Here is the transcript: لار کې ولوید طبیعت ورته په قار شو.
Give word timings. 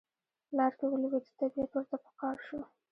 لار 0.57 0.73
کې 0.77 0.85
ولوید 0.87 1.25
طبیعت 1.39 1.71
ورته 1.75 1.95
په 2.03 2.09
قار 2.19 2.37
شو. 2.45 2.59